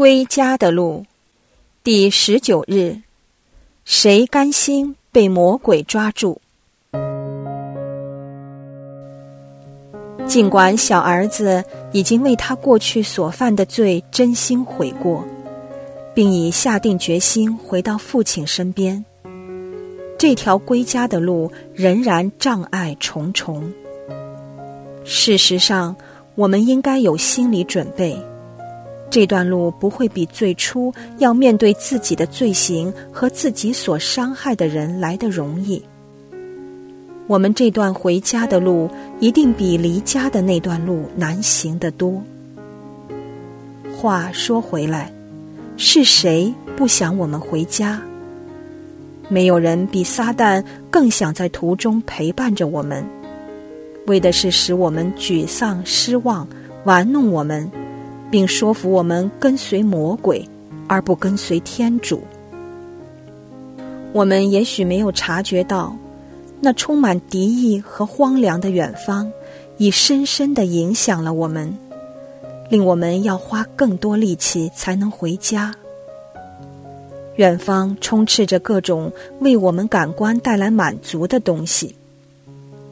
[0.00, 1.04] 归家的路，
[1.84, 3.02] 第十九日，
[3.84, 6.38] 谁甘心被魔鬼抓住？
[10.26, 15.22] 尽管小儿子已经为他过去所犯的罪真心悔过，
[16.14, 19.04] 并已下定决心回到父亲身边，
[20.16, 23.70] 这条归家的路仍然障碍重重。
[25.04, 25.94] 事实上，
[26.36, 28.18] 我们应该有心理准备。
[29.10, 35.82] 这段路不会比最初要面对自己的罪行和自己所伤害的人来的容易。
[37.26, 38.88] 我们这段回家的路
[39.18, 42.22] 一定比离家的那段路难行得多。
[43.96, 45.12] 话说回来，
[45.76, 48.00] 是谁不想我们回家？
[49.28, 53.04] 没有人比撒旦更想在途中陪伴着我们，
[54.06, 56.46] 为的是使我们沮丧、失望，
[56.84, 57.70] 玩弄我们。
[58.30, 60.48] 并说服我们跟随魔鬼，
[60.86, 62.22] 而不跟随天主。
[64.12, 65.96] 我们也许没有察觉到，
[66.60, 69.30] 那充满敌意和荒凉的远方，
[69.78, 71.76] 已深深的影响了我们，
[72.68, 75.74] 令我们要花更多力气才能回家。
[77.36, 81.94] 远方充斥着各种为我们感官带来满足的东西，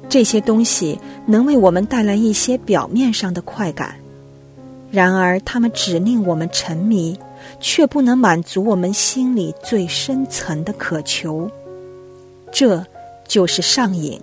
[0.08, 3.96] 这些东西能为我们带来一些表面上的快感。
[4.90, 7.18] 然而，他们只令我们沉迷，
[7.60, 11.50] 却不能满足我们心里最深层的渴求。
[12.50, 12.82] 这
[13.26, 14.18] 就是上瘾。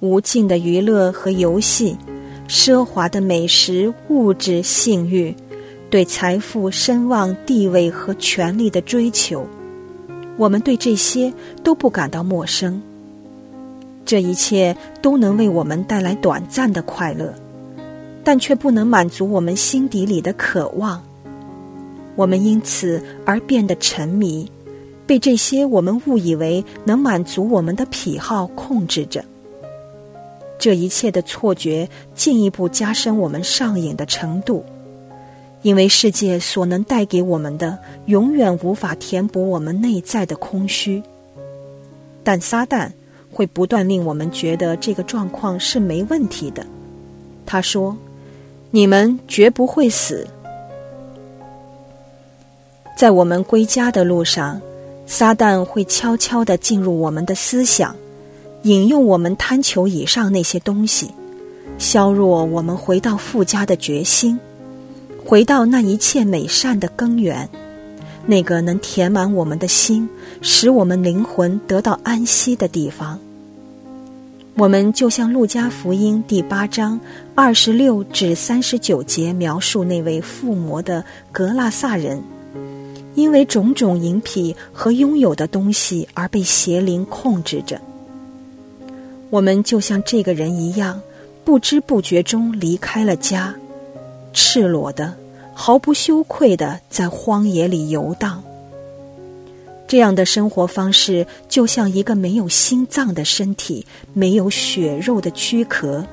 [0.00, 1.96] 无尽的娱乐和游戏，
[2.46, 5.34] 奢华的美食、物质、性欲，
[5.88, 9.46] 对财富、声望、地位和权力的追求，
[10.36, 11.32] 我们对这些
[11.64, 12.80] 都不感到陌生。
[14.04, 17.34] 这一切都能为我们带来短暂的快乐。
[18.26, 21.00] 但却不能满足我们心底里的渴望，
[22.16, 24.50] 我们因此而变得沉迷，
[25.06, 29.24] 被这些我们误以为能满足我们的癖好控制着。
[30.58, 34.64] 这一切的错觉进一步加深我们上瘾的程度，
[35.62, 41.00] 因为世界所能带给我们的永远无法填补我们内在的空虚。
[42.24, 42.90] 但撒旦
[43.30, 46.66] 会不断令我们觉得这个状况是没问题的。
[47.46, 47.96] 他说。
[48.70, 50.26] 你们绝不会死。
[52.96, 54.60] 在我们归家的路上，
[55.06, 57.94] 撒旦会悄悄的进入我们的思想，
[58.62, 61.10] 引诱我们贪求以上那些东西，
[61.78, 64.38] 削弱我们回到富家的决心，
[65.24, 67.48] 回到那一切美善的根源，
[68.24, 70.08] 那个能填满我们的心，
[70.40, 73.18] 使我们灵魂得到安息的地方。
[74.58, 76.98] 我们就像《路加福音》第八章
[77.34, 82.22] 二十六至三十九节描述那位附魔的格拉萨人，
[83.14, 87.78] 因为种种淫癖和拥有的东西而被邪灵控制着。
[89.28, 90.98] 我们就像这个人一样，
[91.44, 93.54] 不知不觉中离开了家，
[94.32, 95.12] 赤裸的、
[95.52, 98.42] 毫不羞愧的在荒野里游荡。
[99.86, 106.04] 这样的生活方式就像一个没有心脏的身体，没有血肉的躯壳。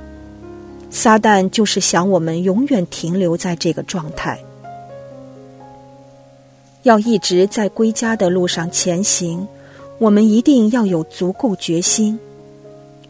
[0.92, 4.40] 撒旦就是想我们永远停留在这个状态，
[6.84, 9.48] 要一直在归家的路上前行。
[9.98, 12.20] 我们一定要有足够决心，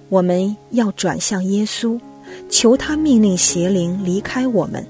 [0.09, 2.00] 我们要转向耶稣，
[2.50, 4.85] 求他命令邪灵离开我们。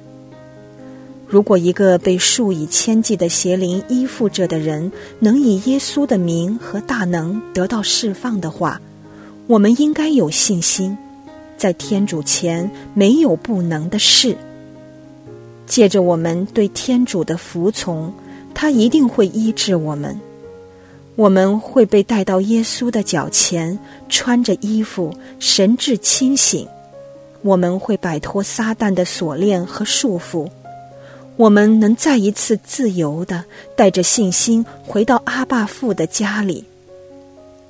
[1.34, 8.80] 如果一个被数以千计的邪灵依附着的人能以耶稣的名和大能得到释放的话，
[9.48, 10.96] 我们应该有信心，
[11.58, 14.38] 在天主前没有不能的事。
[15.66, 18.14] 借着我们对天主的服从，
[18.54, 20.16] 他一定会医治我们。
[21.16, 26.68] 我们会被带到耶稣的脚前，穿着衣服，神志清醒。
[27.42, 30.48] 我们会摆脱撒旦的锁链和束缚。
[31.36, 33.44] 我们能再一次自由的
[33.76, 36.64] 带着信心回到阿爸父的家里，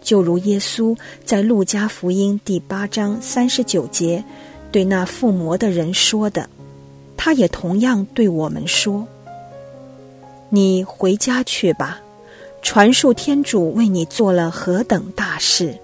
[0.01, 4.24] 就如耶稣在路加福音第八章三十九节
[4.71, 6.50] 对那附魔的人说的，
[7.15, 9.07] 他也同样对我们说
[10.50, 12.01] ：“你回家去吧，
[12.62, 15.77] 传述天主为你做了何等大事。”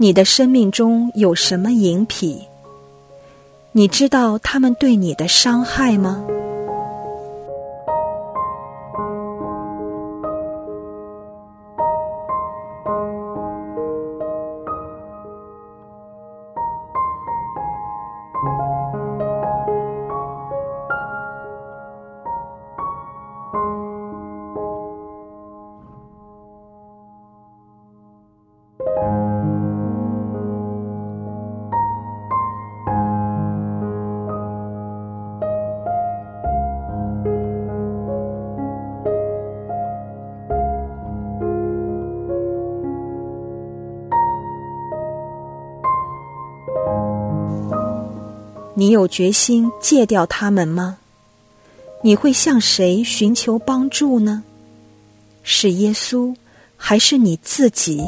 [0.00, 2.40] 你的生命中有什么饮品？
[3.72, 6.24] 你知道他们对你的伤害吗？
[48.74, 50.98] 你有决心戒掉他们吗？
[52.02, 54.44] 你会向谁寻求帮助呢？
[55.42, 56.34] 是耶稣，
[56.76, 58.00] 还是你自己？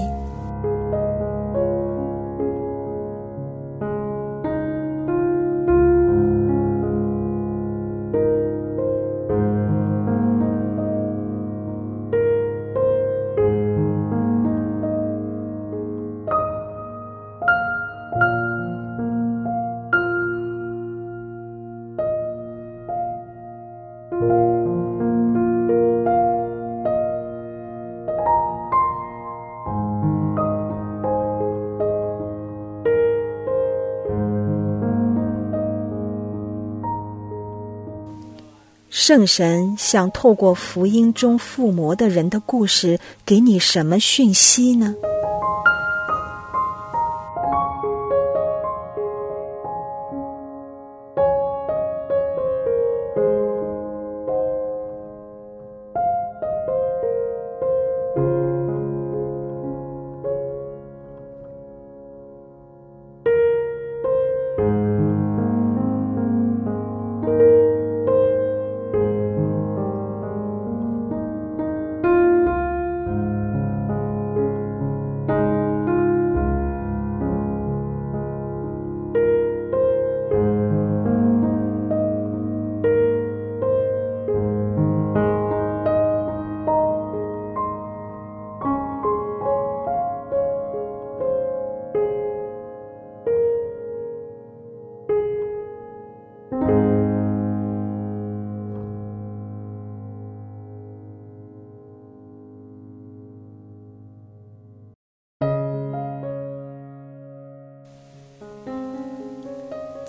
[39.11, 44.95] 圣神想透过福音中附魔的人的故事，给你什么讯息呢？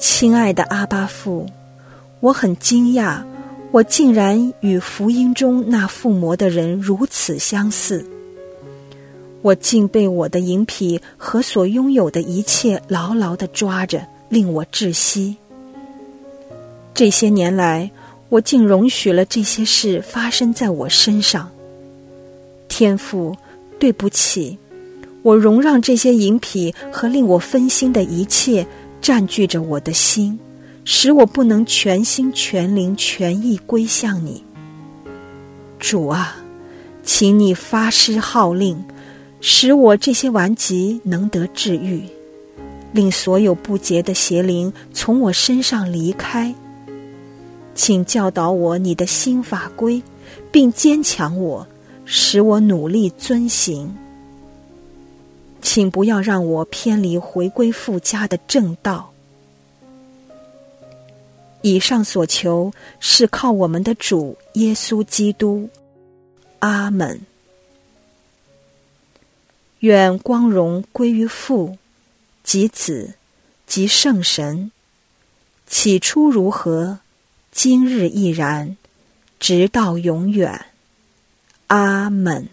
[0.01, 1.45] 亲爱的阿巴父，
[2.21, 3.21] 我很惊讶，
[3.69, 8.03] 我竟然与福音中那附魔的人如此相似。
[9.43, 15.37] 我竟被我的银皮和所拥有的一切牢牢的抓着，令我窒息。
[16.95, 17.91] 这些年来，
[18.29, 21.47] 我竟容许了这些事发生在我身上。
[22.67, 23.37] 天父，
[23.77, 24.57] 对不起，
[25.21, 28.65] 我容让这些银皮和令我分心的一切。
[29.01, 30.39] 占据着我的心，
[30.85, 34.43] 使我不能全心全灵全意归向你。
[35.79, 36.37] 主啊，
[37.03, 38.81] 请你发施号令，
[39.41, 42.03] 使我这些顽疾能得治愈，
[42.93, 46.53] 令所有不洁的邪灵从我身上离开。
[47.73, 49.99] 请教导我你的新法规，
[50.51, 51.65] 并坚强我，
[52.05, 53.91] 使我努力遵行。
[55.61, 59.13] 请不要让我偏离回归父家的正道。
[61.61, 65.69] 以上所求是靠我们的主耶稣基督。
[66.59, 67.21] 阿门。
[69.79, 71.77] 愿光荣归于父、
[72.43, 73.13] 及子、
[73.65, 74.71] 及圣神。
[75.67, 76.99] 起初如何，
[77.51, 78.77] 今日亦然，
[79.39, 80.65] 直到永远。
[81.67, 82.49] 阿门。